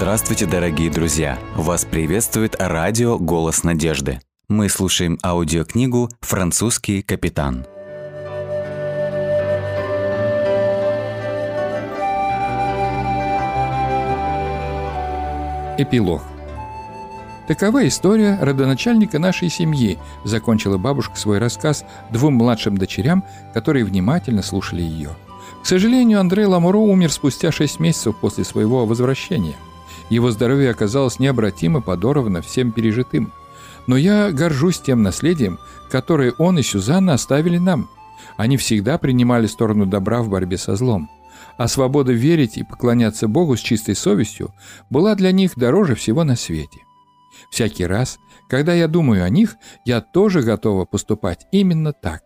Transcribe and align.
Здравствуйте, 0.00 0.46
дорогие 0.46 0.90
друзья! 0.90 1.38
Вас 1.54 1.84
приветствует 1.84 2.56
радио 2.58 3.18
«Голос 3.18 3.64
надежды». 3.64 4.18
Мы 4.48 4.70
слушаем 4.70 5.18
аудиокнигу 5.22 6.08
«Французский 6.22 7.02
капитан». 7.02 7.66
Эпилог. 15.76 16.22
Такова 17.46 17.86
история 17.86 18.38
родоначальника 18.40 19.18
нашей 19.18 19.50
семьи, 19.50 19.98
закончила 20.24 20.78
бабушка 20.78 21.16
свой 21.16 21.36
рассказ 21.36 21.84
двум 22.10 22.36
младшим 22.36 22.78
дочерям, 22.78 23.22
которые 23.52 23.84
внимательно 23.84 24.40
слушали 24.40 24.80
ее. 24.80 25.10
К 25.62 25.66
сожалению, 25.66 26.20
Андрей 26.20 26.46
Ламуро 26.46 26.78
умер 26.78 27.12
спустя 27.12 27.52
шесть 27.52 27.78
месяцев 27.80 28.16
после 28.16 28.44
своего 28.44 28.86
возвращения. 28.86 29.56
Его 30.10 30.30
здоровье 30.30 30.70
оказалось 30.70 31.18
необратимо 31.18 31.80
подорвано 31.80 32.42
всем 32.42 32.72
пережитым. 32.72 33.32
Но 33.86 33.96
я 33.96 34.30
горжусь 34.30 34.80
тем 34.80 35.02
наследием, 35.02 35.58
которое 35.90 36.32
он 36.32 36.58
и 36.58 36.62
Сюзанна 36.62 37.14
оставили 37.14 37.58
нам. 37.58 37.88
Они 38.36 38.56
всегда 38.56 38.98
принимали 38.98 39.46
сторону 39.46 39.86
добра 39.86 40.22
в 40.22 40.28
борьбе 40.28 40.58
со 40.58 40.76
злом 40.76 41.08
а 41.56 41.68
свобода 41.68 42.12
верить 42.12 42.56
и 42.56 42.64
поклоняться 42.64 43.28
Богу 43.28 43.54
с 43.56 43.60
чистой 43.60 43.94
совестью 43.94 44.54
была 44.88 45.14
для 45.14 45.30
них 45.30 45.52
дороже 45.56 45.94
всего 45.94 46.24
на 46.24 46.34
свете. 46.36 46.78
Всякий 47.50 47.84
раз, 47.84 48.18
когда 48.48 48.72
я 48.72 48.88
думаю 48.88 49.24
о 49.24 49.28
них, 49.28 49.56
я 49.84 50.00
тоже 50.00 50.42
готова 50.42 50.86
поступать 50.86 51.46
именно 51.52 51.92
так. 51.92 52.22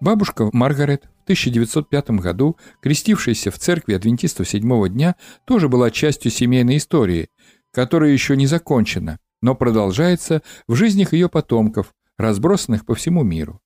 Бабушка 0.00 0.50
Маргарет 0.52 1.08
1905 1.34 2.10
году, 2.10 2.56
крестившаяся 2.80 3.50
в 3.50 3.58
церкви 3.58 3.94
адвентистов 3.94 4.48
седьмого 4.48 4.88
дня, 4.88 5.16
тоже 5.44 5.68
была 5.68 5.90
частью 5.90 6.30
семейной 6.30 6.78
истории, 6.78 7.28
которая 7.72 8.10
еще 8.10 8.36
не 8.36 8.46
закончена, 8.46 9.18
но 9.42 9.54
продолжается 9.54 10.42
в 10.66 10.74
жизнях 10.74 11.12
ее 11.12 11.28
потомков, 11.28 11.94
разбросанных 12.18 12.84
по 12.84 12.94
всему 12.94 13.22
миру. 13.22 13.60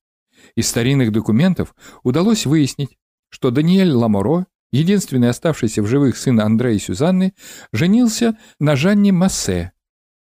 Из 0.55 0.67
старинных 0.67 1.11
документов 1.11 1.75
удалось 2.03 2.45
выяснить, 2.45 2.97
что 3.29 3.51
Даниэль 3.51 3.91
Ламоро 3.91 4.45
единственный 4.75 5.29
оставшийся 5.29 5.81
в 5.81 5.87
живых 5.87 6.17
сын 6.17 6.39
Андрея 6.39 6.75
и 6.75 6.79
Сюзанны, 6.79 7.33
женился 7.71 8.37
на 8.59 8.75
Жанне 8.75 9.11
Массе. 9.11 9.71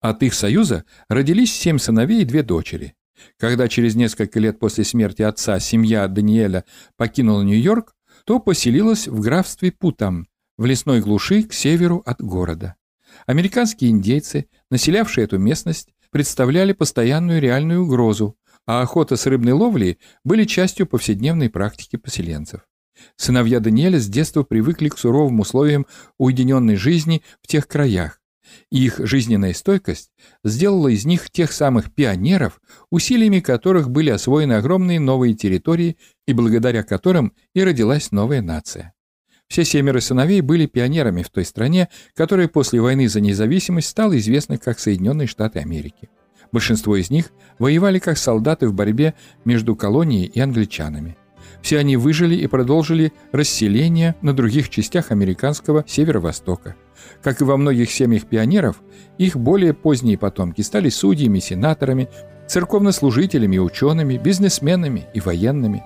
От 0.01 0.23
их 0.23 0.35
союза 0.35 0.85
родились 1.09 1.55
семь 1.55 1.79
сыновей 1.79 2.23
и 2.23 2.25
две 2.25 2.43
дочери. 2.43 2.95
Когда 3.39 3.69
через 3.69 3.95
несколько 3.95 4.41
лет 4.41 4.59
после 4.59 4.85
смерти 4.85 5.23
отца 5.23 5.59
семья 5.61 6.07
Даниэля 6.09 6.65
покинула 6.97 7.43
Нью-Йорк, 7.43 7.95
то 8.25 8.39
поселилась 8.39 9.09
в 9.09 9.21
графстве 9.21 9.73
Путам, 9.73 10.27
в 10.59 10.65
лесной 10.67 11.01
глуши 11.01 11.43
к 11.45 11.53
северу 11.53 12.03
от 12.05 12.21
города. 12.21 12.77
Американские 13.27 13.91
индейцы, 13.91 14.47
населявшие 14.71 15.25
эту 15.25 15.39
местность, 15.39 15.89
представляли 16.11 16.73
постоянную 16.73 17.41
реальную 17.41 17.85
угрозу, 17.85 18.37
а 18.67 18.83
охота 18.83 19.17
с 19.17 19.27
рыбной 19.27 19.53
ловлей 19.53 19.99
были 20.25 20.45
частью 20.45 20.87
повседневной 20.87 21.51
практики 21.51 21.97
поселенцев. 21.97 22.61
Сыновья 23.17 23.61
Даниэля 23.61 23.99
с 23.99 24.07
детства 24.07 24.43
привыкли 24.43 24.89
к 24.89 24.99
суровым 24.99 25.41
условиям 25.41 25.87
уединенной 26.19 26.77
жизни 26.77 27.23
в 27.43 27.47
тех 27.47 27.67
краях. 27.67 28.20
Их 28.71 28.99
жизненная 28.99 29.55
стойкость 29.55 30.11
сделала 30.45 30.89
из 30.89 31.05
них 31.05 31.31
тех 31.31 31.53
самых 31.53 31.93
пионеров, 31.93 32.61
усилиями 32.91 33.41
которых 33.41 33.91
были 33.91 34.11
освоены 34.11 34.55
огромные 34.55 35.01
новые 35.01 35.35
территории 35.35 35.97
и 36.27 36.33
благодаря 36.33 36.83
которым 36.83 37.33
и 37.55 37.63
родилась 37.65 38.13
новая 38.13 38.43
нация. 38.43 38.95
Все 39.49 39.65
семеро 39.65 39.99
сыновей 39.99 40.43
были 40.43 40.67
пионерами 40.67 41.23
в 41.23 41.31
той 41.31 41.45
стране, 41.45 41.89
которая 42.15 42.47
после 42.47 42.81
войны 42.81 43.09
за 43.09 43.21
независимость 43.21 43.89
стала 43.89 44.17
известна 44.17 44.59
как 44.59 44.79
Соединенные 44.79 45.27
Штаты 45.27 45.59
Америки. 45.59 46.09
Большинство 46.53 46.97
из 46.97 47.11
них 47.11 47.33
воевали 47.59 47.99
как 47.99 48.17
солдаты 48.17 48.69
в 48.69 48.75
борьбе 48.75 49.15
между 49.45 49.75
колонией 49.75 50.27
и 50.27 50.39
англичанами. 50.41 51.17
Все 51.63 51.79
они 51.79 51.97
выжили 51.97 52.35
и 52.35 52.47
продолжили 52.47 53.13
расселение 53.33 54.15
на 54.23 54.33
других 54.33 54.71
частях 54.71 55.11
американского 55.11 55.85
северо-востока. 55.87 56.77
Как 57.23 57.41
и 57.41 57.45
во 57.45 57.57
многих 57.57 57.91
семьях 57.91 58.25
пионеров, 58.27 58.81
их 59.19 59.37
более 59.37 59.75
поздние 59.75 60.19
потомки 60.19 60.63
стали 60.63 60.89
судьями, 60.89 61.39
сенаторами, 61.39 62.09
церковнослужителями, 62.49 63.59
учеными, 63.59 64.17
бизнесменами 64.17 65.07
и 65.15 65.21
военными. 65.21 65.83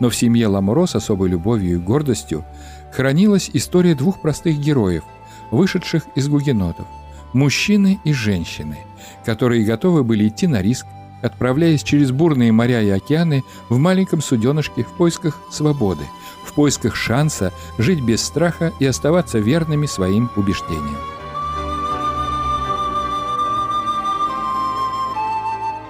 Но 0.00 0.10
в 0.10 0.16
семье 0.16 0.48
Ламуро 0.48 0.86
с 0.86 0.94
особой 0.94 1.28
любовью 1.28 1.76
и 1.76 1.80
гордостью 1.80 2.44
хранилась 2.92 3.50
история 3.52 3.94
двух 3.94 4.20
простых 4.20 4.58
героев, 4.58 5.04
вышедших 5.50 6.04
из 6.14 6.28
гугенотов– 6.28 6.86
мужчины 7.34 8.00
и 8.04 8.12
женщины, 8.12 8.78
которые 9.24 9.64
готовы 9.64 10.04
были 10.04 10.28
идти 10.28 10.46
на 10.46 10.62
риск 10.62 10.86
отправляясь 11.24 11.82
через 11.82 12.10
бурные 12.10 12.52
моря 12.52 12.82
и 12.82 12.90
океаны 12.90 13.44
в 13.70 13.78
маленьком 13.78 14.20
суденышке 14.20 14.84
в 14.84 14.88
поисках 14.88 15.40
свободы, 15.50 16.04
в 16.44 16.52
поисках 16.52 16.94
шанса 16.94 17.50
жить 17.78 18.02
без 18.02 18.22
страха 18.22 18.72
и 18.78 18.84
оставаться 18.84 19.38
верными 19.38 19.86
своим 19.86 20.30
убеждениям. 20.36 20.98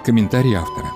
Комментарий 0.05 0.53
автора. 0.53 0.91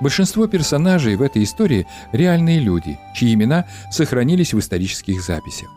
Большинство 0.00 0.48
персонажей 0.48 1.14
в 1.14 1.22
этой 1.22 1.44
истории– 1.44 1.86
реальные 2.12 2.58
люди, 2.58 2.98
чьи 3.14 3.34
имена 3.34 3.66
сохранились 3.90 4.52
в 4.52 4.58
исторических 4.58 5.22
записях. 5.22 5.68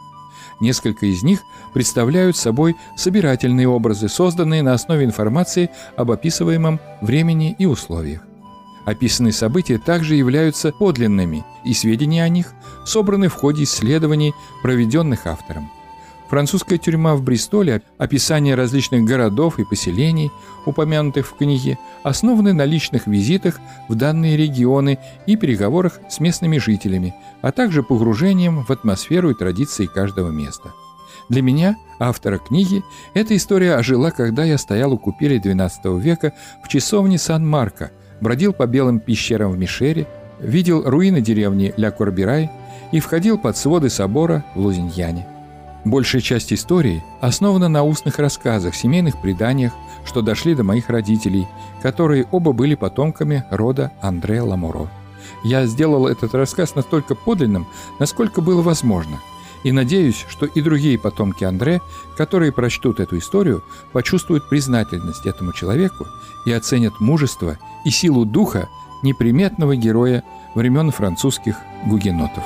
Несколько 0.59 1.06
из 1.06 1.24
них 1.24 1.41
представляют 1.74 2.38
собой 2.38 2.75
собирательные 2.96 3.68
образы, 3.68 4.08
созданные 4.08 4.64
на 4.64 4.74
основе 4.74 5.06
информации 5.06 5.69
об 5.97 6.12
описываемом 6.12 6.80
времени 7.02 7.56
и 7.58 7.66
условиях. 7.66 8.22
Описанные 8.86 9.31
события 9.31 9.78
также 9.78 10.16
являются 10.16 10.72
подлинными, 10.72 11.46
и 11.64 11.74
сведения 11.74 12.24
о 12.24 12.30
них 12.30 12.53
собраны 12.86 13.30
в 13.30 13.34
ходе 13.34 13.64
исследований, 13.64 14.34
проведенных 14.62 15.25
автором. 15.25 15.69
Французская 16.33 16.79
тюрьма 16.79 17.13
в 17.13 17.21
Бристоле, 17.21 17.83
описание 17.99 18.55
различных 18.55 19.03
городов 19.03 19.59
и 19.59 19.63
поселений, 19.63 20.31
упомянутых 20.66 21.27
в 21.27 21.38
книге, 21.38 21.77
основаны 22.01 22.53
на 22.53 22.66
личных 22.66 23.05
визитах 23.05 23.59
в 23.88 23.94
данные 23.94 24.35
регионы 24.35 24.97
и 25.27 25.35
переговорах 25.35 25.99
с 26.09 26.19
местными 26.19 26.57
жителями, 26.57 27.13
а 27.43 27.51
также 27.51 27.83
погружением 27.83 28.63
в 28.63 28.72
атмосферу 28.72 29.29
и 29.29 29.35
традиции 29.35 29.85
каждого 29.85 30.31
места. 30.31 30.72
Для 31.29 31.43
меня, 31.43 31.77
автора 31.99 32.39
книги, 32.39 32.83
эта 33.13 33.35
история 33.35 33.75
ожила, 33.75 34.09
когда 34.09 34.43
я 34.43 34.57
стоял 34.57 34.91
у 34.91 34.97
купели 34.97 35.39
XII 35.39 36.01
века 36.01 36.33
в 36.66 36.67
часовне 36.67 37.19
Сан-Марко, 37.19 37.91
бродил 38.22 38.53
по 38.53 38.66
белым 38.66 38.99
пещерам 38.99 39.51
в 39.51 39.57
Мишере, 39.59 40.07
видел 40.39 40.81
руины 40.83 41.22
деревни 41.22 41.75
Ля 41.77 41.91
Корбирай 41.91 42.49
и 42.91 42.99
входил 42.99 43.38
под 43.38 43.55
своды 43.55 43.91
собора 43.91 44.43
в 44.55 44.61
Лузиньяне. 44.61 45.27
Большая 45.85 46.21
часть 46.21 46.53
истории 46.53 47.03
основана 47.19 47.67
на 47.67 47.83
устных 47.83 48.17
рассказах, 48.17 48.73
семейных 48.73 49.21
преданиях, 49.21 49.73
что 50.05 50.21
дошли 50.21 50.55
до 50.55 50.63
моих 50.63 50.89
родителей, 50.89 51.47
которые 51.81 52.25
оба 52.31 52.53
были 52.53 52.75
потомками 52.75 53.44
рода 53.51 53.91
Андре 54.01 54.41
Ламуро. 54.41 54.88
Я 55.43 55.66
сделал 55.66 56.07
этот 56.07 56.33
рассказ 56.35 56.75
настолько 56.75 57.16
подлинным, 57.16 57.67
насколько 57.99 58.41
было 58.41 58.61
возможно, 58.61 59.19
и 59.63 59.73
надеюсь, 59.73 60.25
что 60.29 60.45
и 60.45 60.61
другие 60.61 60.97
потомки 60.97 61.43
Андре, 61.43 61.81
которые 62.17 62.53
прочтут 62.53 63.01
эту 63.01 63.17
историю, 63.17 63.63
почувствуют 63.91 64.47
признательность 64.47 65.25
этому 65.25 65.51
человеку 65.51 66.07
и 66.45 66.51
оценят 66.53 66.99
мужество 67.01 67.57
и 67.83 67.89
силу 67.89 68.25
духа 68.25 68.69
неприметного 69.01 69.75
героя 69.75 70.23
времен 70.55 70.91
французских 70.91 71.58
гугенотов. 71.85 72.43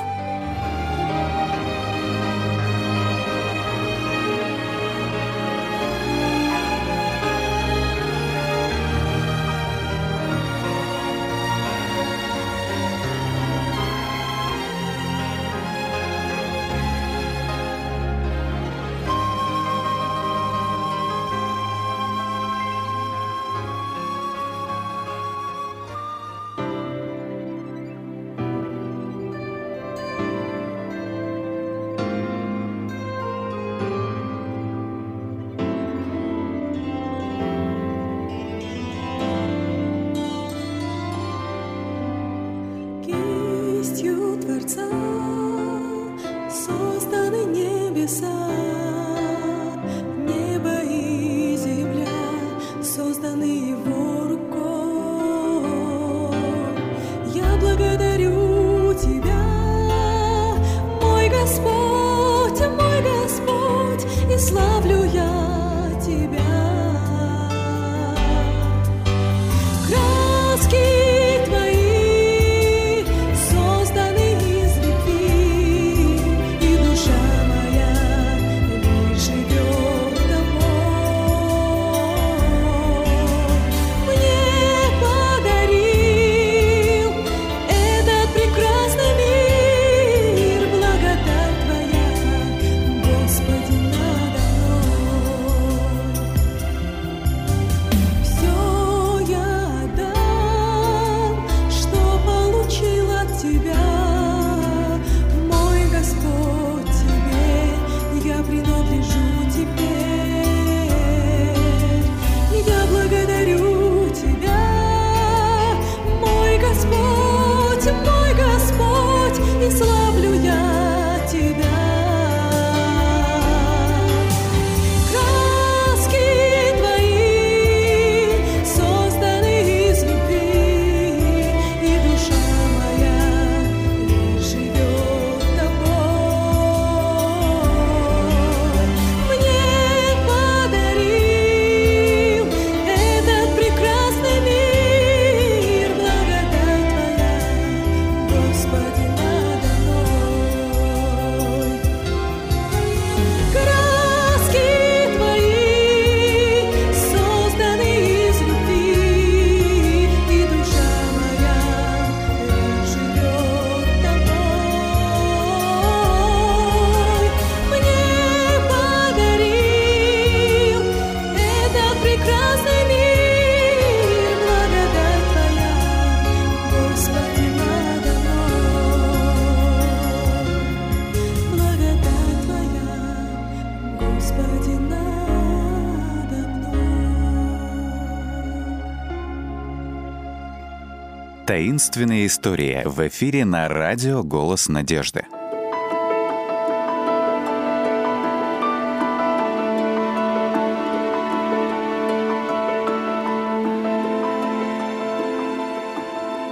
Мной. 191.57 191.68
Таинственные 191.68 192.27
истории 192.27 192.83
в 192.86 193.07
эфире 193.07 193.45
на 193.45 193.68
радио 193.68 194.24
«Голос 194.24 194.69
надежды». 194.69 195.25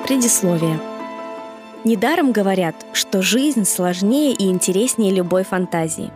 Предисловие. 0.07 0.80
Недаром 1.84 2.31
говорят, 2.31 2.75
что 2.94 3.22
жизнь 3.22 3.66
сложнее 3.66 4.34
и 4.34 4.50
интереснее 4.50 5.12
любой 5.12 5.44
фантазии. 5.44 6.12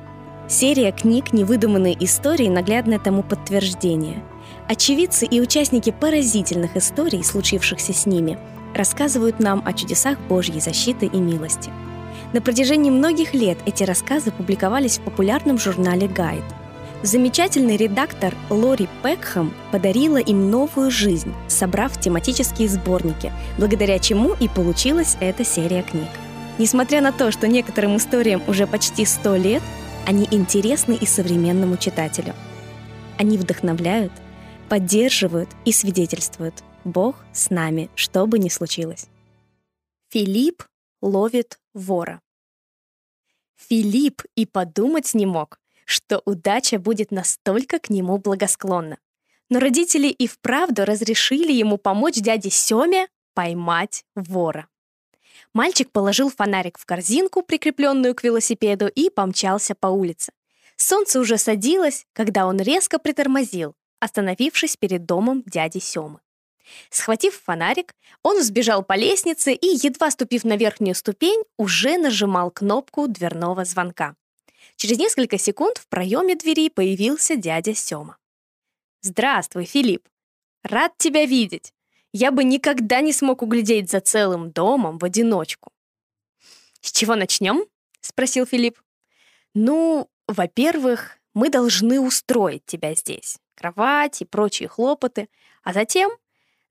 Серия 0.47 0.92
книг 0.92 1.33
«Невыдуманные 1.33 1.95
истории»— 2.03 2.47
наглядное 2.50 2.97
тому 2.97 3.24
подтверждение. 3.24 4.24
Очевидцы 4.68 5.25
и 5.25 5.42
участники 5.42 5.92
поразительных 5.92 6.75
историй, 6.75 7.24
случившихся 7.24 7.94
с 7.94 8.06
ними, 8.06 8.38
рассказывают 8.74 9.39
нам 9.39 9.62
о 9.66 9.74
чудесах 9.74 10.19
Божьей 10.27 10.60
защиты 10.60 11.06
и 11.06 11.18
милости. 11.18 11.71
На 12.33 12.42
протяжении 12.42 12.92
многих 12.92 13.33
лет 13.33 13.57
эти 13.66 13.83
рассказы 13.83 14.31
публиковались 14.31 15.00
в 15.00 15.01
популярном 15.01 15.57
журнале 15.57 16.07
«Гайд». 16.07 16.44
Замечательный 17.01 17.77
редактор 17.77 18.36
Лори 18.50 18.89
Пекхэм 19.01 19.54
подарила 19.71 20.18
им 20.18 20.51
новую 20.51 20.92
жизнь, 20.92 21.33
собрав 21.48 22.00
тематические 22.00 22.68
сборники, 22.68 23.31
благодаря 23.57 24.00
чему 24.00 24.33
и 24.33 24.50
получилась 24.50 25.16
эта 25.21 25.45
серия 25.45 25.81
книг. 25.81 26.10
Несмотря 26.57 27.01
на 27.01 27.13
то, 27.13 27.31
что 27.31 27.48
некоторым 27.48 27.95
историям 27.95 28.44
уже 28.48 28.68
почти 28.68 29.06
100 29.06 29.36
лет, 29.38 29.63
они 30.06 30.27
интересны 30.30 30.94
и 30.94 31.06
современному 31.06 31.77
читателю. 31.77 32.33
Они 33.18 33.38
вдохновляют, 33.38 34.12
поддерживают 34.68 35.50
и 35.63 35.71
свидетельствуют 35.71 36.63
«Бог 36.83 37.15
с 37.33 37.49
нами, 37.49 37.89
что 37.95 38.25
бы 38.25 38.39
ни 38.39 38.49
случилось». 38.49 39.07
Филипп 40.09 40.63
ловит 41.01 41.59
вора. 41.73 42.21
Филипп 43.56 44.23
и 44.35 44.45
подумать 44.45 45.13
не 45.13 45.25
мог, 45.25 45.59
что 45.85 46.21
удача 46.25 46.80
будет 46.80 47.11
настолько 47.11 47.80
к 47.80 47.89
нему 47.89 48.18
благосклонна. 48.18 48.97
Но 49.49 49.59
родители 49.59 50.07
и 50.07 50.27
вправду 50.27 50.85
разрешили 50.85 51.51
ему 51.51 51.77
помочь 51.77 52.15
дяде 52.15 52.49
Семе 52.49 53.07
поймать 53.33 54.06
вора. 54.15 54.68
Мальчик 55.54 55.92
положил 55.92 56.30
фонарик 56.30 56.77
в 56.77 56.85
корзинку, 56.85 57.42
прикрепленную 57.42 58.13
к 58.15 58.23
велосипеду, 58.23 58.87
и 58.87 59.09
помчался 59.09 59.75
по 59.75 59.87
улице. 59.87 60.31
Солнце 60.75 61.19
уже 61.19 61.37
садилось, 61.37 62.06
когда 62.13 62.45
он 62.45 62.59
резко 62.59 62.99
притормозил, 62.99 63.75
остановившись 63.99 64.77
перед 64.77 65.06
домом 65.06 65.44
дяди 65.45 65.80
Семы. 65.80 66.19
Схватив 66.90 67.42
фонарик, 67.44 67.94
он 68.23 68.40
взбежал 68.40 68.83
по 68.83 68.94
лестнице 68.95 69.54
и, 69.54 69.68
едва 69.68 70.11
ступив 70.11 70.44
на 70.44 70.57
верхнюю 70.57 70.95
ступень, 70.95 71.44
уже 71.57 71.97
нажимал 71.97 72.52
кнопку 72.52 73.07
дверного 73.07 73.66
звонка. 73.66 74.16
Через 74.76 74.97
несколько 74.97 75.38
секунд 75.38 75.78
в 75.78 75.88
проеме 75.88 76.35
двери 76.35 76.69
появился 76.69 77.35
дядя 77.35 77.76
Сёма. 77.76 78.18
«Здравствуй, 79.02 79.66
Филипп! 79.66 80.07
Рад 80.64 80.94
тебя 80.97 81.26
видеть! 81.26 81.73
Я 82.11 82.31
бы 82.31 82.44
никогда 82.44 83.02
не 83.02 83.14
смог 83.14 83.42
углядеть 83.42 83.90
за 83.90 83.99
целым 83.99 84.52
домом 84.52 84.97
в 84.97 85.06
одиночку». 85.06 85.71
«С 86.81 86.92
чего 86.92 87.16
начнем?»— 87.16 87.66
спросил 88.02 88.45
Филипп. 88.45 88.81
«Ну, 89.54 90.09
во-первых, 90.28 91.18
мы 91.33 91.49
должны 91.49 91.99
устроить 91.99 92.66
тебя 92.66 92.95
здесь. 92.95 93.38
Кровать 93.56 94.21
и 94.21 94.26
прочие 94.26 94.69
хлопоты. 94.69 95.30
А 95.64 95.73
затем, 95.73 96.11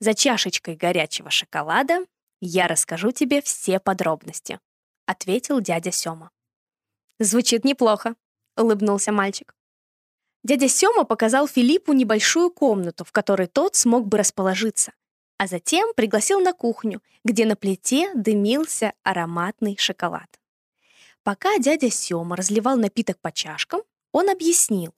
за 0.00 0.14
чашечкой 0.14 0.76
горячего 0.76 1.30
шоколада, 1.30 2.06
я 2.40 2.68
расскажу 2.68 3.10
тебе 3.10 3.42
все 3.42 3.80
подробности»,— 3.80 4.60
ответил 5.06 5.60
дядя 5.60 5.90
Сёма. 5.90 6.30
«Звучит 7.18 7.64
неплохо»,— 7.64 8.14
улыбнулся 8.56 9.12
мальчик. 9.12 9.54
Дядя 10.44 10.68
Сёма 10.68 11.04
показал 11.04 11.48
Филиппу 11.48 11.92
небольшую 11.92 12.50
комнату, 12.50 13.04
в 13.04 13.12
которой 13.12 13.48
тот 13.48 13.74
смог 13.74 14.06
бы 14.06 14.18
расположиться, 14.18 14.92
а 15.36 15.46
затем 15.46 15.92
пригласил 15.94 16.40
на 16.40 16.52
кухню, 16.52 17.02
где 17.24 17.44
на 17.44 17.56
плите 17.56 18.12
дымился 18.14 18.92
ароматный 19.02 19.76
шоколад. 19.76 20.28
Пока 21.24 21.58
дядя 21.58 21.90
Сёма 21.90 22.36
разливал 22.36 22.76
напиток 22.76 23.18
по 23.20 23.32
чашкам, 23.32 23.82
он 24.12 24.30
объяснил. 24.30 24.94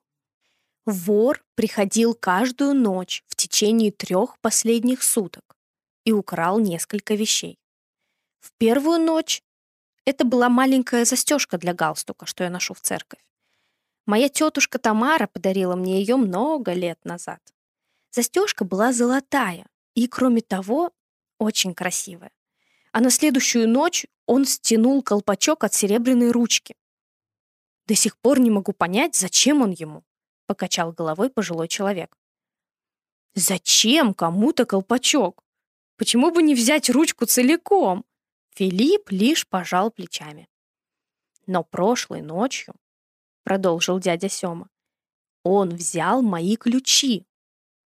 Вор 0.87 1.45
приходил 1.57 2.15
каждую 2.15 2.75
ночь 2.75 3.23
в 3.29 3.37
течение 3.37 3.91
трех 3.93 4.39
последних 4.41 5.03
суток 5.03 5.57
и 6.05 6.13
украл 6.13 6.59
несколько 6.59 7.15
вещей. 7.15 7.59
В 8.41 8.53
первую 8.57 8.99
ночь 9.01 9.43
это 10.07 10.25
была 10.25 10.49
маленькая 10.49 11.05
застежка 11.05 11.59
для 11.59 11.75
галстука, 11.75 12.25
что 12.25 12.45
я 12.45 12.51
ношу 12.51 12.75
в 12.75 12.81
церковь. 12.81 13.21
Моя 14.07 14.29
тетушка 14.29 14.79
Тамара 14.79 15.27
подарила 15.27 15.77
мне 15.77 16.01
ее 16.01 16.17
много 16.17 16.73
лет 16.73 16.99
назад. 17.05 17.41
Застежка 18.11 18.65
была 18.65 18.93
золотая 18.93 19.67
и, 19.95 20.09
кроме 20.09 20.41
того, 20.41 20.93
очень 21.39 21.75
красивая. 21.75 22.33
а 22.93 23.01
на 23.01 23.11
следующую 23.11 23.69
ночь 23.69 24.07
он 24.27 24.45
стянул 24.45 25.01
колпачок 25.03 25.63
от 25.63 25.73
серебряной 25.73 26.33
ручки. 26.33 26.75
До 27.87 27.95
сих 27.95 28.19
пор 28.19 28.41
не 28.41 28.51
могу 28.51 28.73
понять, 28.73 29.15
зачем 29.15 29.63
он 29.63 29.71
ему, 29.71 30.03
покачал 30.51 30.91
головой 30.91 31.31
пожилой 31.31 31.69
человек. 31.69 32.19
Зачем 33.37 34.13
кому-то 34.13 34.65
колпачок? 34.65 35.45
Почему 35.97 36.33
бы 36.33 36.43
не 36.43 36.57
взять 36.57 36.91
ручку 36.91 37.25
целиком? 37.25 38.05
Филипп 38.57 39.13
лишь 39.13 39.47
пожал 39.47 39.93
плечами. 39.93 40.49
Но 41.47 41.63
прошлой 41.63 42.23
ночью, 42.23 42.75
продолжил 43.45 44.01
дядя 44.01 44.29
Сёма, 44.29 44.69
он 45.45 45.69
взял 45.69 46.21
мои 46.21 46.57
ключи. 46.57 47.29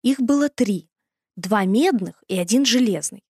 Их 0.03 0.21
было 0.21 0.49
три. 0.49 0.89
Два 1.37 1.67
медных 1.67 2.25
и 2.29 2.39
один 2.39 2.65
железный. 2.65 3.25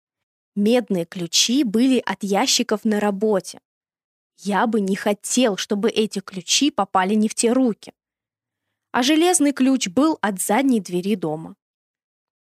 Медные 0.55 1.07
ключи 1.07 1.65
были 1.65 2.03
от 2.05 2.23
ящиков 2.23 2.85
на 2.85 3.01
работе. 3.01 3.63
Я 4.37 4.67
бы 4.67 4.83
не 4.83 4.95
хотел, 4.95 5.57
чтобы 5.57 5.89
эти 5.89 6.19
ключи 6.21 6.71
попали 6.71 7.15
не 7.15 7.31
в 7.31 7.35
те 7.35 7.55
руки. 7.55 7.95
А 8.93 9.03
железный 9.03 9.53
ключ 9.53 9.89
был 9.89 10.19
от 10.21 10.41
задней 10.41 10.81
двери 10.81 11.17
дома. 11.17 11.57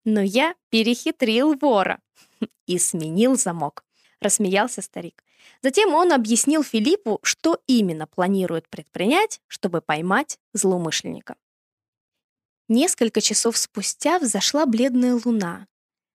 Но 0.06 0.22
я 0.22 0.56
перехитрил 0.70 1.56
вора 1.56 2.00
и 2.68 2.78
сменил 2.78 3.36
замок. 3.36 3.84
Рассмеялся 4.22 4.82
старик. 4.82 5.24
Затем 5.62 5.94
он 5.94 6.14
объяснил 6.14 6.64
Филиппу, 6.64 7.20
что 7.24 7.60
именно 7.68 8.08
планирует 8.08 8.70
предпринять, 8.70 9.42
чтобы 9.48 9.82
поймать 9.82 10.40
злоумышленника. 10.54 11.36
Несколько 12.68 13.22
часов 13.22 13.58
спустя 13.58 14.20
взошла 14.20 14.66
бледная 14.66 15.20
луна, 15.24 15.68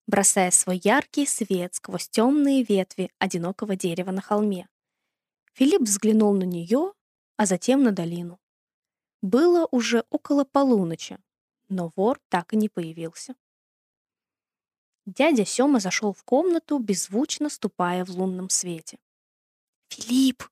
бросая 0.07 0.51
свой 0.51 0.81
яркий 0.83 1.27
свет 1.27 1.75
сквозь 1.75 2.09
темные 2.09 2.65
ветви 2.65 3.11
одинокого 3.19 3.77
дерева 3.77 4.11
на 4.11 4.21
холме. 4.21 4.69
Филипп 5.55 5.83
взглянул 5.83 6.33
на 6.35 6.45
нее, 6.45 6.93
а 7.37 7.47
затем 7.47 7.83
на 7.83 7.93
долину. 7.93 8.41
Было 9.23 9.69
уже 9.71 10.05
около 10.11 10.45
полуночи, 10.45 11.19
но 11.69 11.93
вор 11.95 12.21
так 12.29 12.53
и 12.55 12.57
не 12.57 12.69
появился. 12.69 13.35
Дядя 15.07 15.45
Сёма 15.45 15.81
зашел 15.81 16.13
в 16.13 16.23
комнату, 16.25 16.79
беззвучно 16.79 17.51
ступая 17.51 18.05
в 18.05 18.11
лунном 18.11 18.49
свете. 18.49 18.99
«Филипп!» 19.89 20.49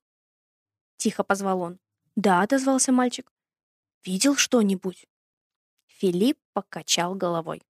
—тихо 0.97 1.23
позвал 1.23 1.61
он. 1.61 1.79
«Да»,— 2.15 2.41
отозвался 2.43 2.91
мальчик. 2.91 3.31
«Видел 4.03 4.35
что-нибудь?» 4.35 5.07
Филипп 5.87 6.39
покачал 6.53 7.15
головой. 7.15 7.63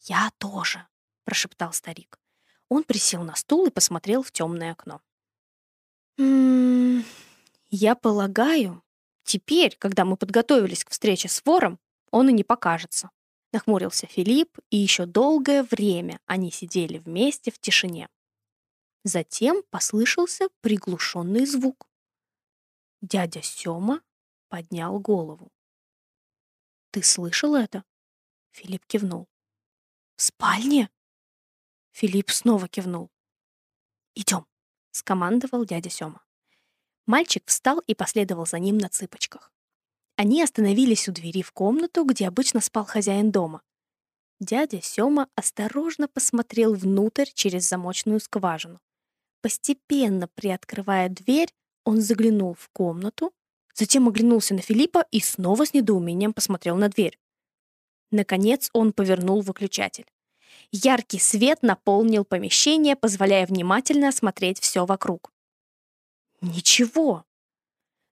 «Я 0.00 0.30
тоже»,— 0.38 0.86
прошептал 1.24 1.72
старик. 1.72 2.18
Он 2.68 2.84
присел 2.84 3.22
на 3.22 3.34
стул 3.34 3.66
и 3.66 3.70
посмотрел 3.70 4.22
в 4.22 4.30
темное 4.30 4.72
окно. 4.72 5.00
«М 6.18 7.00
-м, 7.00 7.04
«Я 7.70 7.94
полагаю, 7.94 8.82
теперь, 9.28 9.76
когда 9.78 10.04
мы 10.04 10.16
подготовились 10.16 10.84
к 10.84 10.90
встрече 10.90 11.28
с 11.28 11.44
вором, 11.44 11.78
он 12.10 12.28
и 12.30 12.32
не 12.32 12.44
покажется»,— 12.44 13.10
нахмурился 13.52 14.06
Филипп, 14.06 14.58
и 14.70 14.76
еще 14.76 15.06
долгое 15.06 15.62
время 15.62 16.18
они 16.26 16.50
сидели 16.50 16.98
вместе 16.98 17.50
в 17.50 17.58
тишине. 17.58 18.08
Затем 19.04 19.62
послышался 19.70 20.48
приглушенный 20.60 21.46
звук. 21.46 21.88
Дядя 23.00 23.42
Сёма 23.42 24.02
поднял 24.48 24.98
голову. 24.98 25.52
Ты 26.90 27.02
слышал 27.02 27.54
это? 27.54 27.84
Филипп 28.50 28.84
кивнул. 28.86 29.28
В 30.16 30.22
спальне? 30.22 30.90
Филипп 31.92 32.30
снова 32.30 32.66
кивнул. 32.66 33.10
Идем, 34.14 34.46
скомандовал 34.90 35.64
дядя 35.64 35.90
Сёма. 35.90 36.24
Мальчик 37.08 37.42
встал 37.46 37.80
и 37.88 37.96
последовал 37.96 38.46
за 38.46 38.60
ним 38.60 38.78
на 38.78 38.88
цыпочках. 38.88 39.50
Они 40.14 40.40
остановились 40.40 41.08
у 41.08 41.12
двери 41.12 41.42
в 41.42 41.50
комнату, 41.50 42.04
где 42.04 42.28
обычно 42.28 42.60
спал 42.60 42.84
хозяин 42.84 43.32
дома. 43.32 43.62
Дядя 44.38 44.80
Сёма 44.80 45.28
осторожно 45.34 46.06
посмотрел 46.06 46.74
внутрь 46.74 47.26
через 47.34 47.68
замочную 47.68 48.20
скважину. 48.20 48.78
Постепенно 49.42 50.28
приоткрывая 50.28 51.08
дверь, 51.08 51.52
он 51.84 52.00
заглянул 52.00 52.54
в 52.54 52.68
комнату 52.68 53.32
Затем 53.78 54.08
оглянулся 54.08 54.54
на 54.54 54.60
Филиппа 54.60 55.06
и 55.12 55.20
снова 55.20 55.64
с 55.64 55.72
недоумением 55.72 56.32
посмотрел 56.32 56.76
на 56.76 56.88
дверь. 56.88 57.16
Наконец 58.10 58.70
он 58.72 58.92
повернул 58.92 59.40
выключатель. 59.40 60.06
Яркий 60.72 61.20
свет 61.20 61.62
наполнил 61.62 62.24
помещение, 62.24 62.96
позволяя 62.96 63.46
внимательно 63.46 64.08
осмотреть 64.08 64.58
все 64.58 64.84
вокруг. 64.84 65.30
Ничего. 66.40 67.24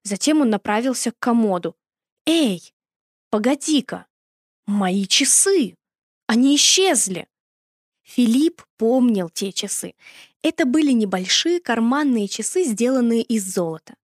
Затем 0.02 0.40
он 0.40 0.50
направился 0.50 1.12
к 1.12 1.18
комоду. 1.18 1.76
«Эй, 2.26 2.73
погоди-ка! 3.30 4.06
Мои 4.66 5.06
часы! 5.06 5.76
Они 6.26 6.56
исчезли!» 6.56 7.28
Филипп 8.02 8.62
помнил 8.76 9.30
те 9.30 9.52
часы. 9.52 9.95
Это 10.42 10.64
были 10.64 10.92
небольшие 10.92 11.61
карманные 11.61 12.28
часы, 12.28 12.64
сделанные 12.64 13.23
из 13.23 13.45
золота. 13.52 13.97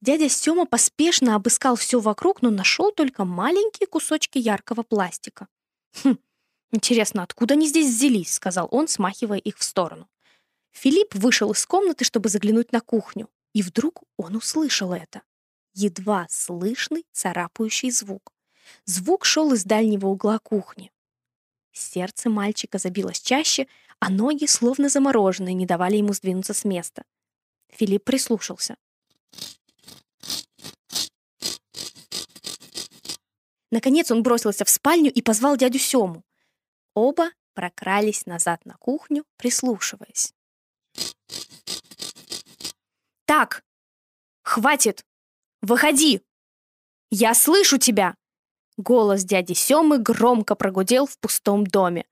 Дядя 0.00 0.28
Сёма 0.28 0.66
поспешно 0.66 1.34
обыскал 1.34 1.74
все 1.76 1.98
вокруг, 1.98 2.42
но 2.42 2.50
нашел 2.50 2.92
только 2.92 3.24
маленькие 3.24 3.86
кусочки 3.86 4.38
яркого 4.38 4.82
пластика. 4.82 5.48
«Хм, 6.04 6.18
интересно, 6.72 7.22
откуда 7.22 7.54
они 7.54 7.66
здесь 7.66 7.88
взялись?»— 7.88 8.34
сказал 8.34 8.68
он, 8.70 8.86
смахивая 8.86 9.38
их 9.38 9.56
в 9.56 9.64
сторону. 9.64 10.08
Филипп 10.72 11.14
вышел 11.14 11.50
из 11.52 11.64
комнаты, 11.66 12.04
чтобы 12.04 12.28
заглянуть 12.28 12.70
на 12.70 12.80
кухню, 12.80 13.28
и 13.52 13.62
вдруг 13.62 14.02
он 14.16 14.36
услышал 14.36 14.92
это. 14.92 15.22
Едва 15.74 16.26
слышный 16.28 17.06
царапающий 17.12 17.90
звук. 17.90 18.32
Звук 18.84 19.24
шел 19.24 19.52
из 19.52 19.64
дальнего 19.64 20.08
угла 20.08 20.38
кухни. 20.38 20.92
Сердце 21.72 22.28
мальчика 22.28 22.78
забилось 22.78 23.20
чаще, 23.20 23.68
а 24.00 24.10
ноги, 24.10 24.46
словно 24.46 24.88
замороженные, 24.88 25.54
не 25.54 25.66
давали 25.66 25.96
ему 25.96 26.12
сдвинуться 26.12 26.54
с 26.54 26.64
места. 26.64 27.04
Филипп 27.70 28.04
прислушался. 28.04 28.76
Наконец 33.70 34.10
он 34.10 34.22
бросился 34.22 34.64
в 34.64 34.70
спальню 34.70 35.12
и 35.12 35.22
позвал 35.22 35.56
дядю 35.56 35.78
Сему. 35.78 36.24
Оба 36.94 37.30
прокрались 37.54 38.26
назад 38.26 38.64
на 38.64 38.74
кухню, 38.74 39.24
прислушиваясь. 39.36 40.32
«Так, 43.28 43.62
хватит! 44.42 45.04
Выходи! 45.60 46.22
Я 47.10 47.34
слышу 47.34 47.76
тебя!» 47.76 48.16
Голос 48.78 49.22
дяди 49.22 49.52
Семы 49.52 49.98
громко 49.98 50.54
прогудел 50.54 51.04
в 51.04 51.18
пустом 51.18 51.66
доме. 51.66 52.06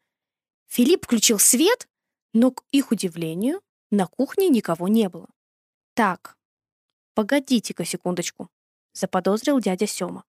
Филипп 0.67 1.07
включил 1.07 1.39
свет, 1.39 1.89
но, 2.35 2.51
к 2.51 2.65
их 2.71 2.91
удивлению, 2.91 3.63
на 3.91 4.07
кухне 4.07 4.51
никого 4.51 4.89
не 4.89 5.09
было. 5.09 5.31
«Так, 5.95 6.37
погодите-ка 7.15 7.87
секундочку»,— 7.87 8.51
заподозрил 8.93 9.59
дядя 9.59 9.87
Сема. 9.87 10.23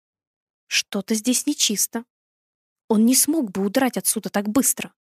Что-то 0.69 1.17
здесь 1.17 1.47
нечисто. 1.47 2.05
Он 2.87 3.07
не 3.07 3.17
смог 3.17 3.51
бы 3.51 3.67
удрать 3.67 3.97
отсюда 3.97 4.31
так 4.31 4.49
быстро. 4.49 4.95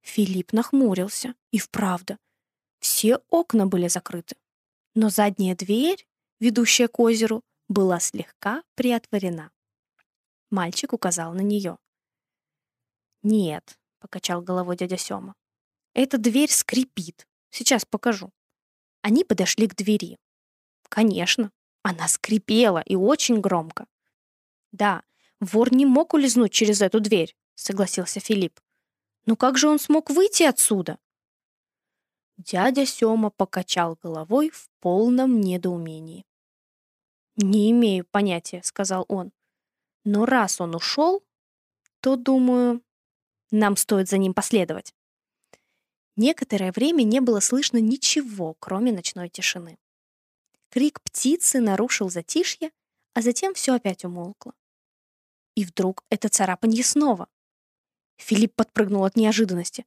Филипп 0.00 0.52
нахмурился. 0.52 1.36
И 1.52 1.60
вправду. 1.60 2.18
Все 2.80 3.20
окна 3.30 3.68
были 3.68 3.86
закрыты. 3.86 4.34
Но 4.94 5.10
задняя 5.10 5.56
дверь, 5.56 6.06
ведущая 6.40 6.88
к 6.88 6.98
озеру, 7.00 7.42
была 7.68 8.00
слегка 8.00 8.62
приотворена. 8.74 9.50
Мальчик 10.50 10.92
указал 10.92 11.32
на 11.34 11.40
нее. 11.40 11.78
«Нет»,— 13.22 13.78
покачал 14.00 14.42
головой 14.42 14.76
дядя 14.76 14.96
Сёма. 14.96 15.34
«Эта 15.94 16.18
дверь 16.18 16.50
скрипит. 16.50 17.26
Сейчас 17.50 17.84
покажу». 17.84 18.30
Они 19.02 19.24
подошли 19.24 19.66
к 19.66 19.74
двери. 19.74 20.18
Конечно, 20.88 21.50
она 21.82 22.08
скрипела 22.08 22.80
и 22.80 22.94
очень 22.94 23.40
громко. 23.40 23.86
Да, 24.72 25.02
вор 25.40 25.72
не 25.72 25.84
мог 25.86 26.14
улизнуть 26.14 26.52
через 26.52 26.80
эту 26.80 27.00
дверь, 27.00 27.36
согласился 27.54 28.20
Филипп. 28.20 28.60
Но 29.26 29.36
как 29.36 29.58
же 29.58 29.68
он 29.68 29.78
смог 29.78 30.10
выйти 30.10 30.44
отсюда? 30.44 30.98
Дядя 32.36 32.86
Сёма 32.86 33.30
покачал 33.30 33.98
головой 34.02 34.50
в 34.50 34.68
полном 34.84 35.40
недоумении. 35.40 36.26
«Не 37.36 37.70
имею 37.70 38.04
понятия»,— 38.04 38.60
сказал 38.64 39.06
он. 39.08 39.32
«Но 40.04 40.26
раз 40.26 40.60
он 40.60 40.74
ушел, 40.74 41.24
то, 42.00 42.16
думаю, 42.16 42.82
нам 43.50 43.78
стоит 43.78 44.10
за 44.10 44.18
ним 44.18 44.34
последовать». 44.34 44.94
Некоторое 46.16 46.70
время 46.70 47.02
не 47.02 47.20
было 47.20 47.40
слышно 47.40 47.78
ничего, 47.78 48.56
кроме 48.60 48.92
ночной 48.92 49.30
тишины. 49.30 49.78
Крик 50.68 51.00
птицы 51.00 51.60
нарушил 51.60 52.10
затишье, 52.10 52.70
а 53.14 53.22
затем 53.22 53.54
все 53.54 53.72
опять 53.76 54.04
умолкло. 54.04 54.52
И 55.54 55.64
вдруг 55.64 56.04
это 56.10 56.28
царапанье 56.28 56.84
снова. 56.84 57.28
Филипп 58.18 58.54
подпрыгнул 58.54 59.06
от 59.06 59.16
неожиданности. 59.16 59.86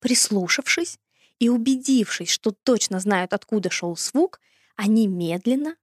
Прислушавшись 0.00 0.98
и 1.42 1.48
убедившись, 1.48 2.30
что 2.30 2.52
точно 2.52 3.00
знают, 3.00 3.32
откуда 3.32 3.68
шел 3.68 3.96
звук, 3.96 4.40
они 4.76 5.08
медленно, 5.08 5.76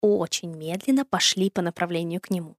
очень 0.00 0.54
медленно 0.54 1.04
пошли 1.04 1.50
по 1.50 1.62
направлению 1.62 2.20
к 2.20 2.30
нему. 2.30 2.56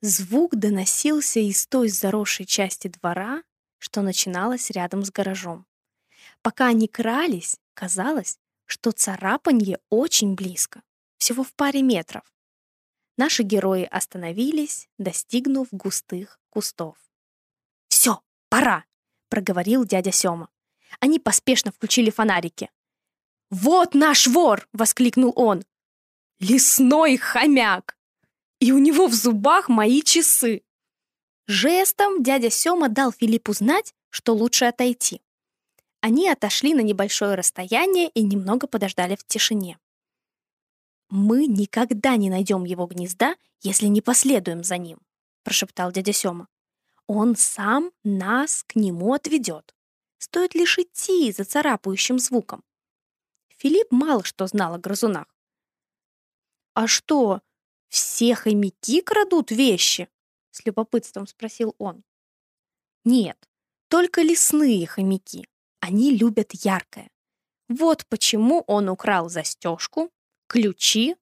Звук 0.00 0.54
доносился 0.54 1.40
из 1.40 1.66
той 1.66 1.88
заросшей 1.88 2.46
части 2.46 2.86
двора, 2.86 3.42
что 3.78 4.02
начиналась 4.02 4.70
рядом 4.70 5.04
с 5.04 5.10
гаражом. 5.10 5.66
Пока 6.40 6.68
они 6.68 6.86
крались, 6.86 7.58
казалось, 7.74 8.38
что 8.66 8.92
царапанье 8.92 9.80
очень 9.90 10.36
близко, 10.36 10.84
всего 11.16 11.42
в 11.42 11.52
паре 11.52 11.82
метров. 11.82 12.32
Наши 13.16 13.42
герои 13.42 13.82
остановились, 13.82 14.88
достигнув 14.98 15.66
густых 15.72 16.40
кустов. 16.48 16.96
«Все, 17.88 18.22
пора!»— 18.48 18.84
проговорил 19.30 19.84
дядя 19.84 20.12
Сёма. 20.12 20.48
Они 21.00 21.18
поспешно 21.18 21.72
включили 21.72 22.10
фонарики. 22.10 22.70
«Вот 23.50 23.94
наш 23.94 24.26
вор!»— 24.26 24.68
воскликнул 24.72 25.32
он. 25.36 25.62
«Лесной 26.40 27.16
хомяк!» 27.16 27.96
И 28.60 28.72
у 28.72 28.78
него 28.78 29.06
в 29.06 29.14
зубах 29.14 29.68
мои 29.68 30.02
часы. 30.02 30.62
Жестом 31.46 32.22
дядя 32.22 32.50
Сёма 32.50 32.88
дал 32.88 33.12
Филиппу 33.12 33.52
знать, 33.52 33.94
что 34.10 34.34
лучше 34.34 34.66
отойти. 34.66 35.22
Они 36.00 36.28
отошли 36.28 36.74
на 36.74 36.80
небольшое 36.80 37.34
расстояние 37.34 38.08
и 38.10 38.22
немного 38.22 38.66
подождали 38.66 39.16
в 39.16 39.24
тишине. 39.24 39.78
«Мы 41.10 41.46
никогда 41.46 42.16
не 42.16 42.28
найдем 42.28 42.64
его 42.64 42.86
гнезда, 42.86 43.34
если 43.62 43.86
не 43.86 44.02
последуем 44.02 44.62
за 44.62 44.76
ним», 44.76 44.98
прошептал 45.42 45.90
дядя 45.90 46.12
Сёма. 46.12 46.48
«Он 47.06 47.34
сам 47.34 47.90
нас 48.04 48.62
к 48.64 48.76
нему 48.76 49.14
отведет. 49.14 49.74
Стоит 50.18 50.54
лишь 50.54 50.78
идти 50.78 51.32
за 51.32 51.44
царапающим 51.44 52.18
звуком». 52.18 52.62
Филипп 53.48 53.90
мало 53.90 54.24
что 54.24 54.46
знал 54.46 54.74
о 54.74 54.78
грызунах. 54.78 55.26
«А 56.74 56.86
что, 56.86 57.40
все 57.88 58.34
хомяки 58.34 59.00
крадут 59.00 59.50
вещи?» 59.50 60.08
с 60.58 60.64
любопытством 60.66 61.26
спросил 61.26 61.74
он. 61.78 62.04
«Нет, 63.04 63.48
только 63.88 64.22
лесные 64.22 64.86
хомяки. 64.86 65.48
Они 65.80 66.14
любят 66.14 66.52
яркое. 66.52 67.10
Вот 67.68 68.06
почему 68.06 68.64
он 68.66 68.88
украл 68.88 69.28
застежку, 69.28 70.10
ключи, 70.46 71.16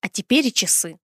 а 0.00 0.08
теперь 0.08 0.46
и 0.46 0.52
часы. 0.52 0.98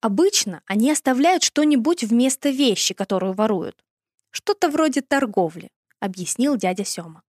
Обычно 0.00 0.62
они 0.66 0.90
оставляют 0.90 1.42
что-нибудь 1.42 2.04
вместо 2.04 2.50
вещи, 2.50 2.92
которую 2.92 3.32
воруют. 3.32 3.82
Что-то 4.30 4.68
вроде 4.68 5.00
торговли, 5.00 5.70
объяснил 6.00 6.56
дядя 6.56 6.84
Сёма. 6.84 7.22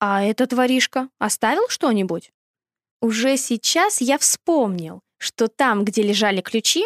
А 0.00 0.22
этот 0.22 0.52
воришка 0.52 1.08
оставил 1.18 1.68
что-нибудь? 1.68 2.32
Уже 3.00 3.36
сейчас 3.36 4.00
я 4.00 4.18
вспомнил, 4.18 5.00
что 5.18 5.48
там, 5.48 5.84
где 5.84 6.02
лежали 6.02 6.40
ключи, 6.40 6.84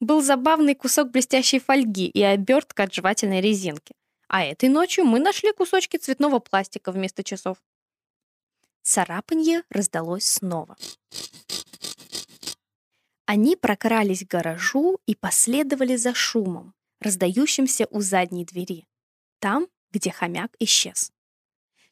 был 0.00 0.20
забавный 0.20 0.74
кусок 0.74 1.10
блестящей 1.10 1.60
фольги 1.60 2.06
и 2.06 2.22
обертка 2.22 2.84
от 2.84 2.94
жевательной 2.94 3.40
резинки. 3.40 3.94
А 4.28 4.44
этой 4.44 4.68
ночью 4.68 5.04
мы 5.04 5.20
нашли 5.20 5.52
кусочки 5.52 5.96
цветного 5.96 6.38
пластика 6.38 6.90
вместо 6.90 7.22
часов. 7.22 7.58
Царапанье 8.82 9.62
раздалось 9.70 10.24
снова. 10.24 10.76
Они 13.26 13.56
прокрались 13.56 14.24
к 14.24 14.30
гаражу 14.30 14.98
и 15.06 15.14
последовали 15.14 15.96
за 15.96 16.14
шумом, 16.14 16.74
раздающимся 17.00 17.86
у 17.90 18.00
задней 18.00 18.44
двери, 18.44 18.86
там, 19.38 19.68
где 19.92 20.10
хомяк 20.10 20.54
исчез. 20.58 21.12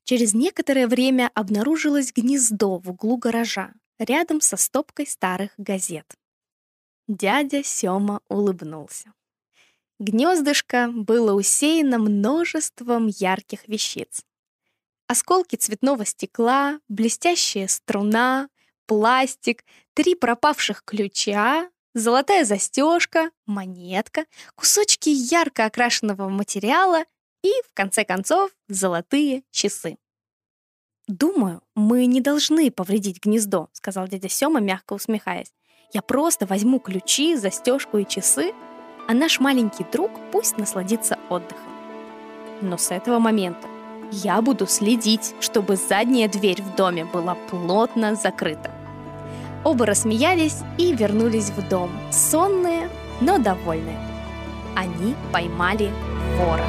Через 0.04 0.34
некоторое 0.34 0.88
время 0.88 1.30
обнаружилось 1.34 2.12
гнездо 2.12 2.78
в 2.78 2.90
углу 2.90 3.16
гаража, 3.16 3.72
рядом 3.98 4.40
со 4.40 4.56
стопкой 4.56 5.06
старых 5.06 5.52
газет. 5.58 6.06
Дядя 7.06 7.62
Сёма 7.62 8.20
улыбнулся. 8.28 9.12
Гнездышко 9.98 10.88
было 10.90 11.34
усеяно 11.34 11.98
множеством 11.98 13.08
ярких 13.08 13.68
вещиц. 13.68 14.24
Осколки 15.06 15.56
цветного 15.56 16.06
стекла, 16.06 16.80
блестящая 16.88 17.68
струна, 17.68 18.48
пластик, 18.86 19.64
три 19.92 20.14
пропавших 20.14 20.84
ключа, 20.84 21.68
золотая 21.94 22.44
застежка, 22.44 23.30
монетка, 23.44 24.24
кусочки 24.54 25.10
ярко 25.10 25.66
окрашенного 25.66 26.28
материала 26.28 27.04
и, 27.42 27.50
в 27.68 27.74
конце 27.74 28.05
концов, 28.05 28.50
золотые 28.68 29.42
часы. 29.50 29.98
«Думаю, 31.09 31.62
мы 31.74 32.07
не 32.07 32.20
должны 32.20 32.70
повредить 32.70 33.22
гнездо»,— 33.24 33.68
сказал 33.72 34.07
дядя 34.07 34.29
Сёма, 34.29 34.61
мягко 34.61 34.92
усмехаясь. 34.92 35.53
«Я 35.92 36.03
просто 36.03 36.46
возьму 36.46 36.79
ключи, 36.79 37.35
застежку 37.37 37.98
и 37.98 38.07
часы, 38.07 38.53
а 39.09 39.12
наш 39.12 39.40
маленький 39.40 39.85
друг 39.90 40.12
пусть 40.31 40.57
насладится 40.57 41.18
отдыхом. 41.29 41.72
Но 42.62 42.79
с 42.79 42.92
этого 42.92 43.18
момента 43.18 43.66
я 44.12 44.40
буду 44.40 44.66
следить, 44.66 45.35
чтобы 45.40 45.76
задняя 45.76 46.29
дверь 46.29 46.62
в 46.62 46.76
доме 46.76 47.05
была 47.05 47.35
плотно 47.35 48.14
закрыта. 48.14 48.70
Оба 49.64 49.87
рассмеялись 49.87 50.59
и 50.79 50.94
вернулись 50.94 51.50
в 51.50 51.68
дом, 51.68 51.90
сонные, 52.12 52.88
но 53.20 53.38
довольные. 53.38 53.98
Они 54.76 55.14
поймали 55.33 55.90
вора. 56.38 56.64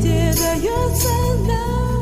Во 0.00 0.06
Христе 0.06 0.32
дается 0.34 1.08
нам. 1.46 1.99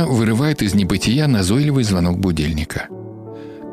Тревожно 0.00 0.18
вырывает 0.18 0.62
из 0.62 0.74
небытия 0.74 1.26
назойливый 1.26 1.84
звонок 1.84 2.18
будильника. 2.18 2.88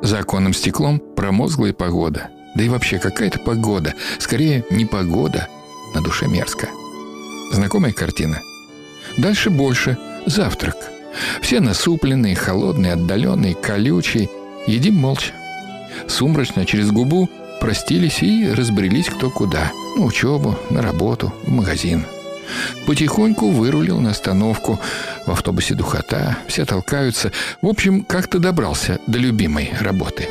За 0.02 0.20
оконным 0.20 0.54
стеклом 0.54 1.00
промозглая 1.00 1.72
погода. 1.72 2.30
Да 2.56 2.64
и 2.64 2.70
вообще 2.70 3.00
какая-то 3.00 3.40
погода. 3.40 3.94
Скорее, 4.20 4.66
не 4.70 4.86
погода. 4.86 5.48
На 5.96 6.02
душе 6.02 6.28
мерзко. 6.28 6.68
Знакомая 7.54 7.94
картина? 7.94 8.42
Дальше 9.18 9.50
больше. 9.50 9.98
Завтрак. 10.26 10.76
Все 11.42 11.62
насупленные, 11.62 12.36
холодные, 12.36 12.94
отдаленные, 12.94 13.56
колючие. 13.56 14.30
Едим 14.68 14.96
молча. 14.96 15.32
Сумрачно 16.08 16.66
через 16.66 16.92
губу 16.92 17.30
простились 17.62 18.22
и 18.22 18.52
разбрелись 18.52 19.08
кто 19.08 19.30
куда. 19.30 19.72
На 19.96 20.04
учебу, 20.04 20.58
на 20.70 20.82
работу, 20.82 21.34
в 21.44 21.52
магазин. 21.52 22.06
Потихоньку 22.86 23.50
вырулил 23.50 24.00
на 24.00 24.12
остановку. 24.12 24.80
В 25.26 25.32
автобусе 25.32 25.74
духота, 25.74 26.38
все 26.48 26.66
толкаются. 26.66 27.32
В 27.62 27.68
общем, 27.68 28.04
как-то 28.04 28.40
добрался 28.40 29.00
до 29.08 29.18
любимой 29.20 29.72
работы. 29.80 30.30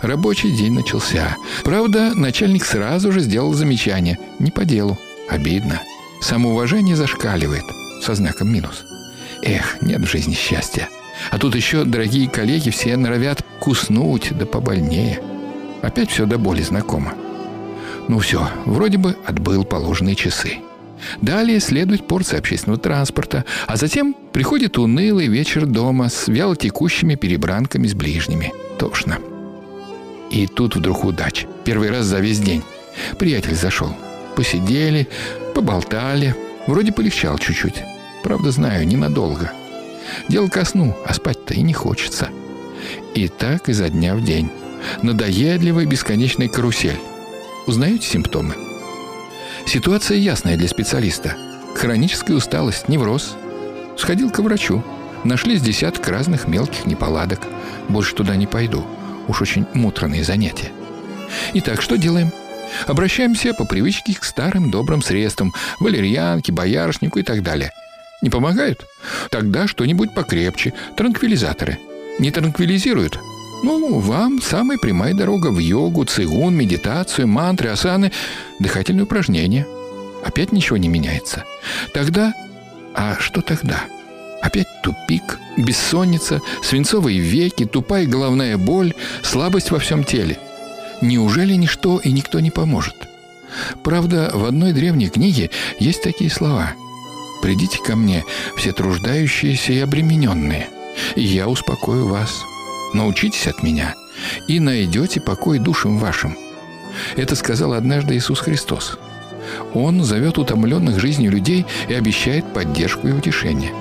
Рабочий 0.00 0.50
день 0.50 0.72
начался. 0.72 1.36
Правда, 1.64 2.12
начальник 2.14 2.64
сразу 2.64 3.12
же 3.12 3.20
сделал 3.20 3.52
замечание. 3.52 4.18
Не 4.38 4.50
по 4.50 4.64
делу. 4.64 4.98
Обидно. 5.28 5.80
Самоуважение 6.20 6.96
зашкаливает. 6.96 7.64
Со 8.02 8.14
знаком 8.14 8.52
минус. 8.52 8.84
Эх, 9.42 9.82
нет 9.82 10.00
в 10.00 10.10
жизни 10.10 10.34
счастья. 10.34 10.88
А 11.30 11.38
тут 11.38 11.54
еще 11.54 11.84
дорогие 11.84 12.28
коллеги 12.28 12.70
все 12.70 12.96
норовят 12.96 13.42
куснуть, 13.60 14.36
да 14.36 14.46
побольнее. 14.46 15.20
Опять 15.82 16.10
все 16.10 16.26
до 16.26 16.38
боли 16.38 16.62
знакомо. 16.62 17.14
Ну 18.08 18.18
все, 18.18 18.48
вроде 18.64 18.98
бы 18.98 19.16
отбыл 19.26 19.64
положенные 19.64 20.14
часы. 20.14 20.58
Далее 21.20 21.60
следует 21.60 22.06
порция 22.06 22.38
общественного 22.38 22.80
транспорта, 22.80 23.44
а 23.66 23.76
затем 23.76 24.14
приходит 24.32 24.78
унылый 24.78 25.26
вечер 25.26 25.66
дома 25.66 26.08
с 26.08 26.28
вялотекущими 26.28 27.14
перебранками 27.14 27.86
с 27.86 27.94
ближними. 27.94 28.52
Тошно. 28.78 29.18
И 30.30 30.46
тут 30.46 30.76
вдруг 30.76 31.04
удача. 31.04 31.46
Первый 31.64 31.90
раз 31.90 32.06
за 32.06 32.18
весь 32.20 32.40
день. 32.40 32.62
Приятель 33.18 33.54
зашел. 33.54 33.94
Посидели, 34.34 35.08
поболтали. 35.54 36.34
Вроде 36.66 36.92
полегчал 36.92 37.38
чуть-чуть. 37.38 37.82
Правда, 38.22 38.50
знаю, 38.50 38.86
ненадолго. 38.86 39.52
Дело 40.28 40.48
ко 40.48 40.64
сну, 40.64 40.96
а 41.06 41.14
спать-то 41.14 41.54
и 41.54 41.62
не 41.62 41.72
хочется. 41.72 42.28
И 43.14 43.28
так 43.28 43.68
изо 43.68 43.88
дня 43.88 44.14
в 44.14 44.24
день. 44.24 44.50
Надоедливая 45.02 45.86
бесконечная 45.86 46.48
карусель. 46.48 46.98
Узнаете 47.66 48.06
симптомы? 48.06 48.54
Ситуация 49.66 50.16
ясная 50.16 50.56
для 50.56 50.68
специалиста. 50.68 51.36
Хроническая 51.74 52.36
усталость, 52.36 52.88
невроз. 52.88 53.36
Сходил 53.96 54.30
к 54.30 54.38
врачу. 54.38 54.84
Нашлись 55.24 55.60
десяток 55.60 56.06
разных 56.06 56.46
мелких 56.46 56.86
неполадок. 56.86 57.40
Больше 57.88 58.14
туда 58.14 58.36
не 58.36 58.46
пойду. 58.46 58.86
Уж 59.26 59.42
очень 59.42 59.66
муторные 59.74 60.22
занятия. 60.22 60.70
Итак, 61.54 61.82
что 61.82 61.98
делаем? 61.98 62.30
Обращаемся 62.86 63.54
по 63.54 63.64
привычке 63.64 64.14
к 64.14 64.22
старым 64.24 64.70
добрым 64.70 65.02
средствам. 65.02 65.52
Валерьянке, 65.80 66.52
боярышнику 66.52 67.18
и 67.18 67.24
так 67.24 67.42
далее. 67.42 67.72
Не 68.22 68.30
помогают? 68.30 68.86
Тогда 69.30 69.66
что-нибудь 69.66 70.14
покрепче. 70.14 70.74
Транквилизаторы. 70.96 71.78
Не 72.20 72.30
транквилизируют? 72.30 73.18
Ну, 73.62 73.98
вам 73.98 74.40
самая 74.42 74.78
прямая 74.78 75.14
дорога 75.14 75.48
в 75.48 75.58
йогу, 75.58 76.04
цигун, 76.04 76.54
медитацию, 76.54 77.26
мантры, 77.26 77.70
асаны, 77.70 78.12
дыхательные 78.58 79.04
упражнения. 79.04 79.66
Опять 80.24 80.52
ничего 80.52 80.76
не 80.76 80.88
меняется. 80.88 81.44
Тогда... 81.94 82.34
А 82.94 83.16
что 83.18 83.42
тогда? 83.42 83.84
Опять 84.40 84.68
тупик, 84.82 85.38
бессонница, 85.56 86.40
свинцовые 86.62 87.18
веки, 87.18 87.66
тупая 87.66 88.06
головная 88.06 88.56
боль, 88.56 88.94
слабость 89.22 89.70
во 89.70 89.78
всем 89.78 90.04
теле. 90.04 90.38
Неужели 91.02 91.54
ничто 91.54 91.98
и 91.98 92.10
никто 92.12 92.40
не 92.40 92.50
поможет? 92.50 92.94
Правда, 93.82 94.30
в 94.32 94.44
одной 94.44 94.72
древней 94.72 95.08
книге 95.08 95.50
есть 95.78 96.02
такие 96.02 96.30
слова. 96.30 96.72
«Придите 97.42 97.78
ко 97.84 97.96
мне, 97.96 98.24
все 98.56 98.72
труждающиеся 98.72 99.72
и 99.72 99.78
обремененные, 99.80 100.68
и 101.14 101.22
я 101.22 101.48
успокою 101.48 102.08
вас». 102.08 102.44
Научитесь 102.94 103.46
от 103.46 103.62
меня, 103.62 103.94
и 104.48 104.60
найдете 104.60 105.20
покой 105.20 105.58
душам 105.58 105.98
вашим». 105.98 106.36
Это 107.16 107.34
сказал 107.36 107.74
однажды 107.74 108.16
Иисус 108.16 108.40
Христос. 108.40 108.98
Он 109.74 110.02
зовет 110.02 110.38
утомленных 110.38 110.98
жизнью 110.98 111.30
людей 111.30 111.66
и 111.88 111.94
обещает 111.94 112.52
поддержку 112.52 113.06
и 113.08 113.12
утешение. 113.12 113.72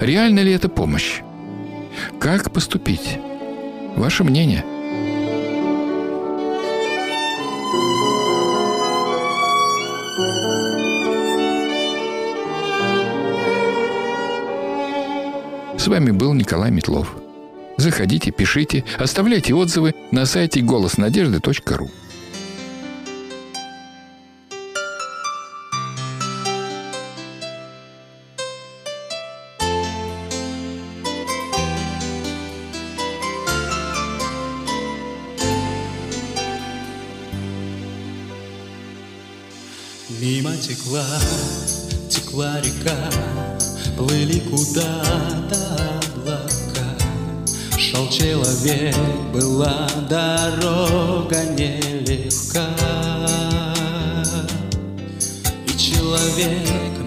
Реально 0.00 0.40
ли 0.40 0.52
это 0.52 0.68
помощь? 0.68 1.20
Как 2.18 2.52
поступить? 2.52 3.18
Ваше 3.96 4.24
мнение– 4.24 4.64
С 15.80 15.88
вами 15.88 16.10
был 16.10 16.34
Николай 16.34 16.70
Метлов. 16.70 17.19
Заходите, 17.80 18.30
пишите, 18.30 18.84
оставляйте 18.98 19.54
отзывы 19.54 19.94
на 20.10 20.26
сайте 20.26 20.60
голоснадежды.ру. 20.60 21.90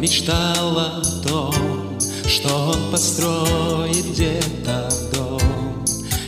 мечтал 0.04 0.78
о 0.78 1.02
том, 1.26 1.98
что 2.28 2.72
он 2.72 2.92
построит 2.92 4.06
где-то 4.12 4.90
дом 5.14 5.86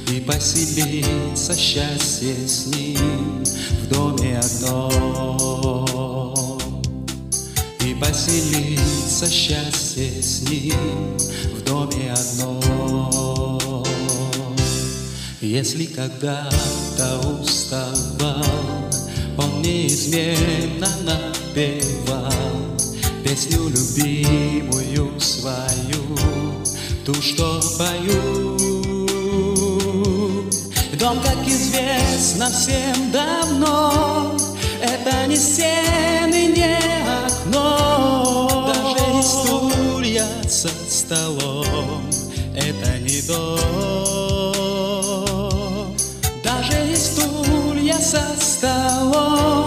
и 0.09 0.21
поселится 0.21 1.53
счастье 1.57 2.35
с 2.47 2.67
ним 2.67 3.43
в 3.81 3.89
доме 3.89 4.39
одном 4.39 5.51
и 7.81 7.93
поселиться 7.95 9.29
счастье 9.29 10.23
с 10.23 10.49
ним 10.49 11.17
в 11.57 11.63
доме 11.65 12.13
одном. 12.13 13.83
Если 15.41 15.83
когда-то 15.88 17.19
уставал, 17.41 18.41
он 19.38 19.61
неизменно 19.61 20.88
напевал 21.03 22.24
песню 23.25 23.69
любимую 23.69 25.19
свою, 25.19 26.15
ту, 27.03 27.13
что 27.23 27.59
пою. 27.75 28.55
Дом, 30.99 31.19
как 31.21 31.47
известно 31.47 32.51
всем 32.51 33.11
давно, 33.11 34.38
это 34.79 35.25
не 35.27 35.35
стены, 35.38 36.53
не 36.55 36.77
окно, 37.25 38.71
даже 38.71 39.07
не 39.11 39.23
стулья 39.23 40.27
со 40.47 40.69
столом. 40.88 42.07
Это 42.55 42.99
не 42.99 43.21
дом, 43.23 43.59
даже 46.43 46.85
не 46.88 46.95
стулья 46.95 47.97
со 47.97 48.23
столом. 48.39 49.64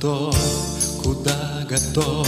То, 0.00 0.32
куда 1.04 1.62
готов 1.68 2.26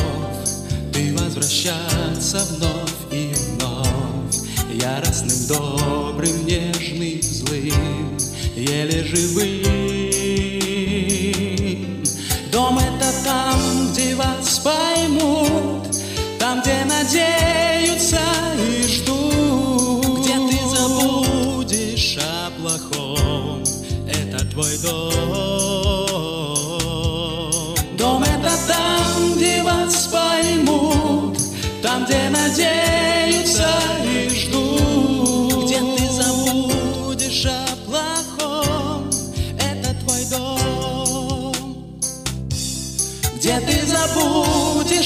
ты 0.92 1.16
возвращаться 1.16 2.44
вновь 2.50 2.92
и 3.10 3.32
вновь, 3.32 4.36
яростным, 4.70 5.46
добрым, 5.48 6.44
нежным, 6.44 7.22
злым, 7.22 8.18
еле 8.54 9.04
живым. 9.04 9.62
Дом 12.52 12.78
это 12.78 13.10
там, 13.24 13.58
где 13.90 14.16
вас 14.16 14.58
поймут, 14.58 15.96
там, 16.38 16.60
где 16.60 16.84
надеются 16.84 18.20
и 18.68 18.86
ждут, 18.86 20.18
где 20.20 20.34
ты 20.34 20.58
забудешь 20.76 22.18
о 22.18 22.50
плохом. 22.60 23.64
Это 24.06 24.44
твой 24.50 24.76
дом. 24.82 26.01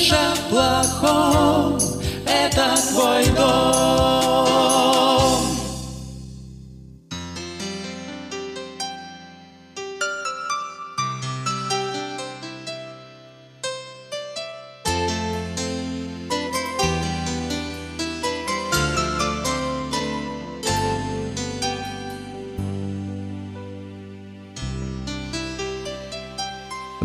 Забудешь 0.06 0.12
о 0.12 0.36
плохом 0.48 1.78
Это 2.26 2.74
твой 2.90 3.24
дом 3.36 4.85